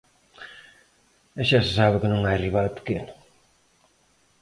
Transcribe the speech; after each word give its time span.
E 1.39 1.41
xa 1.47 1.59
se 1.65 1.71
sabe 1.79 2.01
que 2.01 2.11
non 2.11 2.21
hai 2.23 2.37
rival 2.45 2.67
pequeno. 2.77 3.13